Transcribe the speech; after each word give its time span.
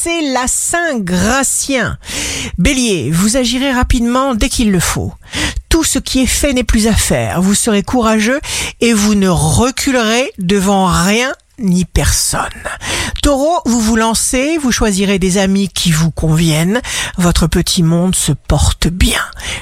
c'est 0.00 0.20
la 0.20 0.46
Saint-Gratien. 0.46 1.98
Bélier, 2.56 3.10
vous 3.10 3.36
agirez 3.36 3.72
rapidement 3.72 4.34
dès 4.34 4.48
qu'il 4.48 4.70
le 4.70 4.78
faut. 4.78 5.12
Tout 5.68 5.82
ce 5.82 5.98
qui 5.98 6.20
est 6.20 6.26
fait 6.26 6.52
n'est 6.52 6.62
plus 6.62 6.86
à 6.86 6.94
faire. 6.94 7.42
Vous 7.42 7.54
serez 7.54 7.82
courageux 7.82 8.40
et 8.80 8.92
vous 8.92 9.16
ne 9.16 9.28
reculerez 9.28 10.32
devant 10.38 10.86
rien 10.86 11.32
ni 11.58 11.84
personne. 11.84 12.42
Taureau, 13.22 13.60
vous 13.66 13.80
vous 13.80 13.96
lancez, 13.96 14.58
vous 14.58 14.72
choisirez 14.72 15.18
des 15.18 15.38
amis 15.38 15.68
qui 15.68 15.90
vous 15.90 16.10
conviennent, 16.10 16.80
votre 17.16 17.46
petit 17.46 17.82
monde 17.82 18.14
se 18.14 18.32
porte 18.32 18.88
bien. 18.88 19.20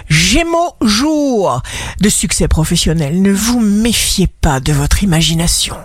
Gémeaux, 0.08 0.74
jour 0.82 1.62
de 2.00 2.08
succès 2.08 2.48
professionnel, 2.48 3.20
ne 3.22 3.32
vous 3.32 3.60
méfiez 3.60 4.26
pas 4.26 4.60
de 4.60 4.72
votre 4.72 5.02
imagination, 5.02 5.76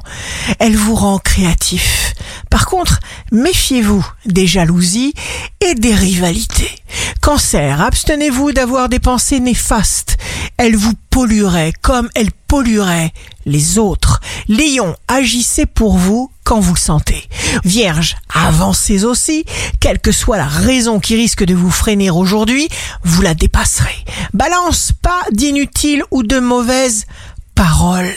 elle 0.59 0.75
vous 0.75 0.95
rend 0.95 1.17
créatif. 1.17 2.13
Par 2.49 2.65
contre, 2.65 2.99
méfiez-vous 3.31 4.05
des 4.25 4.47
jalousies 4.47 5.13
et 5.61 5.73
des 5.75 5.95
rivalités. 5.95 6.75
Cancer, 7.21 7.81
abstenez-vous 7.81 8.51
d'avoir 8.51 8.89
des 8.89 8.99
pensées 8.99 9.39
néfastes. 9.39 10.17
Elles 10.63 10.75
vous 10.75 10.93
pollueraient 11.09 11.73
comme 11.81 12.07
elles 12.13 12.31
pollueraient 12.31 13.13
les 13.47 13.79
autres. 13.79 14.21
Lion, 14.47 14.95
agissez 15.07 15.65
pour 15.65 15.97
vous 15.97 16.29
quand 16.43 16.59
vous 16.59 16.75
le 16.75 16.79
sentez. 16.79 17.27
Vierge, 17.63 18.15
avancez 18.31 19.03
aussi, 19.03 19.43
quelle 19.79 19.97
que 19.97 20.11
soit 20.11 20.37
la 20.37 20.45
raison 20.45 20.99
qui 20.99 21.15
risque 21.15 21.43
de 21.43 21.55
vous 21.55 21.71
freiner 21.71 22.11
aujourd'hui, 22.11 22.69
vous 23.03 23.23
la 23.23 23.33
dépasserez. 23.33 24.05
Balance, 24.35 24.91
pas 25.01 25.23
d'inutiles 25.31 26.03
ou 26.11 26.21
de 26.21 26.37
mauvaises 26.37 27.07
paroles, 27.55 28.13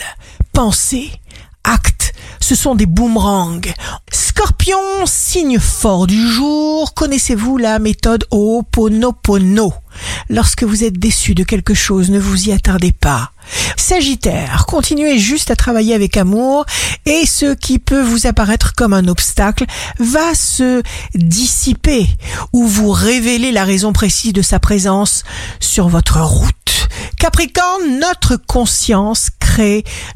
pensées, 0.53 1.13
actes, 1.65 2.13
ce 2.41 2.55
sont 2.55 2.75
des 2.75 2.85
boomerangs. 2.85 3.63
Scorpion, 4.13 5.07
signe 5.07 5.59
fort 5.59 6.07
du 6.07 6.29
jour, 6.29 6.93
connaissez-vous 6.93 7.57
la 7.57 7.79
méthode 7.79 8.27
Ho'oponopono? 8.31 9.73
Lorsque 10.29 10.65
vous 10.65 10.85
êtes 10.85 10.99
déçu 10.99 11.35
de 11.35 11.45
quelque 11.45 11.75
chose, 11.75 12.11
ne 12.11 12.19
vous 12.19 12.49
y 12.49 12.53
attardez 12.53 12.93
pas. 12.93 13.33
Sagittaire, 13.77 14.65
continuez 14.67 15.19
juste 15.19 15.51
à 15.51 15.57
travailler 15.57 15.95
avec 15.95 16.17
amour 16.17 16.65
et 17.05 17.27
ce 17.27 17.55
qui 17.55 17.79
peut 17.79 18.03
vous 18.03 18.27
apparaître 18.27 18.75
comme 18.75 18.95
un 18.95 19.09
obstacle 19.09 19.67
va 19.99 20.35
se 20.35 20.83
dissiper 21.15 22.09
ou 22.53 22.67
vous 22.67 22.91
révéler 22.91 23.53
la 23.53 23.65
raison 23.65 23.93
précise 23.93 24.33
de 24.33 24.43
sa 24.43 24.59
présence 24.59 25.25
sur 25.61 25.89
votre 25.89 26.21
route. 26.21 26.89
Capricorne, 27.19 27.99
notre 28.01 28.37
conscience 28.37 29.29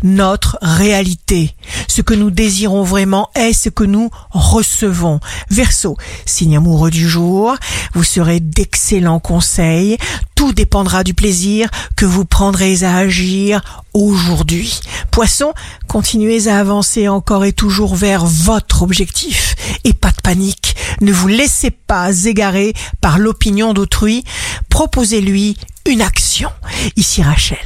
notre 0.02 0.58
réalité. 0.62 1.54
Ce 1.86 2.02
que 2.02 2.14
nous 2.14 2.30
désirons 2.30 2.82
vraiment 2.82 3.30
est 3.34 3.52
ce 3.52 3.68
que 3.68 3.84
nous 3.84 4.10
recevons. 4.30 5.20
Verseau, 5.50 5.96
signe 6.26 6.56
amoureux 6.56 6.90
du 6.90 7.08
jour, 7.08 7.56
vous 7.94 8.04
serez 8.04 8.40
d'excellents 8.40 9.20
conseils. 9.20 9.98
Tout 10.34 10.52
dépendra 10.52 11.04
du 11.04 11.14
plaisir 11.14 11.68
que 11.96 12.06
vous 12.06 12.24
prendrez 12.24 12.84
à 12.84 12.96
agir 12.96 13.84
aujourd'hui. 13.92 14.80
Poisson, 15.10 15.52
continuez 15.88 16.48
à 16.48 16.60
avancer 16.60 17.08
encore 17.08 17.44
et 17.44 17.52
toujours 17.52 17.96
vers 17.96 18.24
votre 18.24 18.82
objectif. 18.82 19.56
Et 19.84 19.92
pas 19.94 20.10
de 20.10 20.20
panique. 20.22 20.76
Ne 21.00 21.12
vous 21.12 21.28
laissez 21.28 21.70
pas 21.70 22.24
égarer 22.24 22.72
par 23.00 23.18
l'opinion 23.18 23.72
d'autrui. 23.72 24.24
Proposez-lui 24.68 25.56
une 25.86 26.02
action. 26.02 26.50
Ici 26.96 27.22
Rachel. 27.22 27.58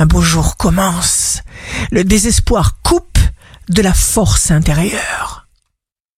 Un 0.00 0.06
beau 0.06 0.20
jour 0.20 0.56
commence. 0.56 1.42
Le 1.90 2.04
désespoir 2.04 2.80
coupe 2.82 3.18
de 3.68 3.82
la 3.82 3.92
force 3.92 4.52
intérieure. 4.52 5.37